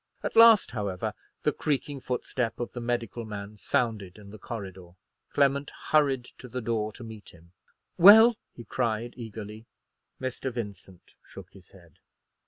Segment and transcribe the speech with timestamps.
[0.23, 1.13] At last, however,
[1.43, 4.93] the creaking footstep of the medical man sounded in the corridor.
[5.31, 7.51] Clement hurried to the door to meet him.
[7.99, 9.67] "Well!" he cried, eagerly.
[10.19, 10.51] Mr.
[10.51, 11.99] Vincent shook his head.